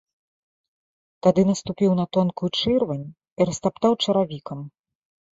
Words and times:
Тады 1.25 1.41
наступіў 1.49 1.91
на 1.99 2.05
тонкую 2.17 2.49
чырвань 2.61 3.03
і 3.05 3.41
растаптаў 3.49 3.93
чаравікам. 4.07 4.59